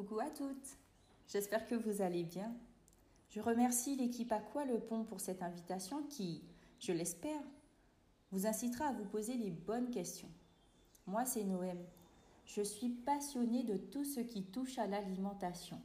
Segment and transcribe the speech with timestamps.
[0.00, 0.78] Coucou à toutes,
[1.28, 2.56] j'espère que vous allez bien.
[3.28, 6.42] Je remercie l'équipe Aqua Le Pont pour cette invitation qui,
[6.78, 7.42] je l'espère,
[8.32, 10.30] vous incitera à vous poser les bonnes questions.
[11.06, 11.76] Moi, c'est Noël.
[12.46, 15.78] Je suis passionnée de tout ce qui touche à l'alimentation.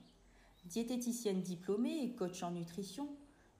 [0.63, 3.09] Diététicienne diplômée et coach en nutrition,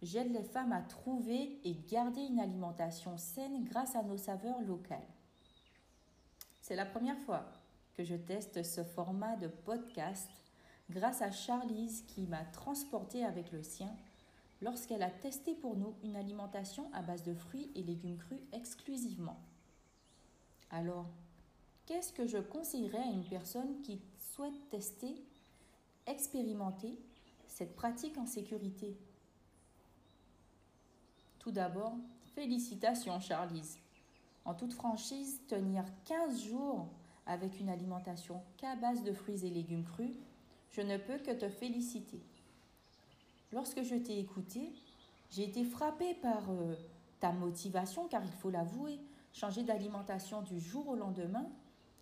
[0.02, 5.12] j'aide les femmes à trouver et garder une alimentation saine grâce à nos saveurs locales.
[6.62, 7.46] C'est la première fois
[7.94, 10.30] que je teste ce format de podcast
[10.90, 13.94] grâce à Charlize qui m'a transporté avec le sien
[14.62, 19.40] lorsqu'elle a testé pour nous une alimentation à base de fruits et légumes crus exclusivement.
[20.70, 21.08] Alors,
[21.86, 25.16] qu'est-ce que je conseillerais à une personne qui souhaite tester,
[26.08, 26.98] expérimenter
[27.48, 28.98] cette pratique en sécurité?
[31.40, 31.94] Tout d'abord,
[32.34, 33.78] félicitations Charlize.
[34.46, 36.88] En toute franchise, tenir 15 jours
[37.26, 40.12] avec une alimentation qu'à base de fruits et légumes crus,
[40.72, 42.22] je ne peux que te féliciter.
[43.52, 44.74] Lorsque je t'ai écouté,
[45.32, 46.76] j'ai été frappée par euh,
[47.20, 49.00] ta motivation, car il faut l'avouer,
[49.34, 51.48] changer d'alimentation du jour au lendemain,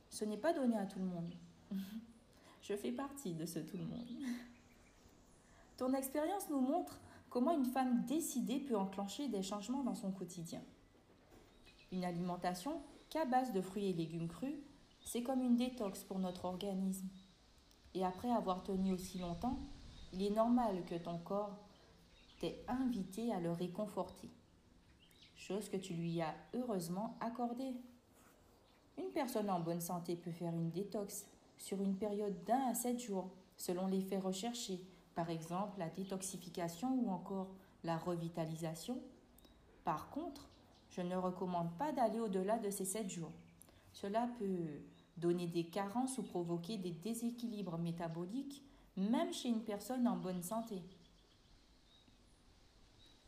[0.09, 1.33] ce n'est pas donné à tout le monde.
[2.61, 4.08] je fais partie de ce tout le monde.
[5.77, 10.61] Ton expérience nous montre comment une femme décidée peut enclencher des changements dans son quotidien.
[11.92, 14.55] Une alimentation qu'à base de fruits et légumes crus
[15.05, 17.08] c'est comme une détox pour notre organisme.
[17.94, 19.59] Et après avoir tenu aussi longtemps,
[20.13, 21.58] il est normal que ton corps
[22.39, 24.30] t'ait invité à le réconforter.
[25.36, 27.73] Chose que tu lui as heureusement accordée.
[28.97, 31.25] Une personne en bonne santé peut faire une détox
[31.58, 34.81] sur une période d'un à sept jours, selon l'effet recherché,
[35.16, 39.02] par exemple la détoxification ou encore la revitalisation.
[39.83, 40.49] Par contre,
[40.89, 43.31] je ne recommande pas d'aller au-delà de ces sept jours.
[43.91, 44.81] Cela peut
[45.17, 48.64] donner des carences ou provoquer des déséquilibres métaboliques,
[48.97, 50.81] même chez une personne en bonne santé.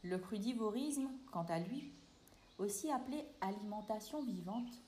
[0.03, 1.91] Le crudivorisme, quant à lui,
[2.57, 4.81] aussi appelé alimentation vivante,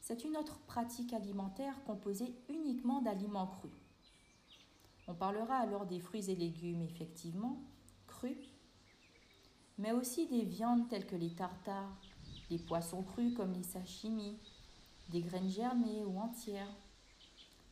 [0.00, 3.72] c'est une autre pratique alimentaire composée uniquement d'aliments crus.
[5.08, 7.60] On parlera alors des fruits et légumes effectivement,
[8.06, 8.36] crus,
[9.78, 11.96] mais aussi des viandes telles que les tartares,
[12.50, 14.38] les poissons crus comme les sashimi,
[15.12, 16.74] des graines germées ou entières,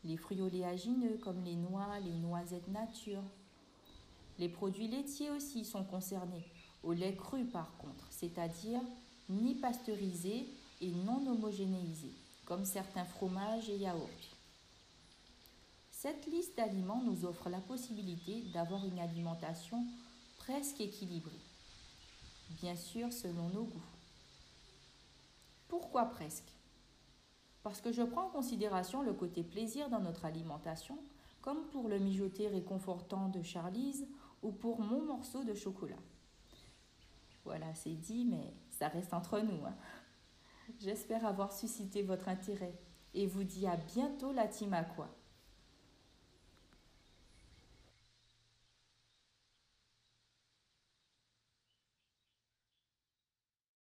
[0.05, 3.23] les fruits oléagineux comme les noix, les noisettes nature.
[4.39, 6.47] Les produits laitiers aussi sont concernés,
[6.83, 8.81] au lait cru par contre, c'est-à-dire
[9.29, 10.49] ni pasteurisé
[10.81, 12.13] et non homogénéisé,
[12.45, 14.09] comme certains fromages et yaourts.
[15.93, 19.85] Cette liste d'aliments nous offre la possibilité d'avoir une alimentation
[20.39, 21.31] presque équilibrée,
[22.63, 23.83] bien sûr selon nos goûts.
[25.69, 26.51] Pourquoi presque?
[27.63, 30.99] Parce que je prends en considération le côté plaisir dans notre alimentation,
[31.43, 34.07] comme pour le mijoté réconfortant de Charlize
[34.43, 36.01] ou pour mon morceau de chocolat.
[37.45, 39.67] Voilà, c'est dit, mais ça reste entre nous.
[39.67, 39.75] Hein.
[40.79, 42.79] J'espère avoir suscité votre intérêt
[43.15, 44.75] et vous dis à bientôt la team.